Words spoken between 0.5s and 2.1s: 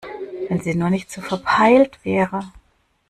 sie nur nicht so verpeilt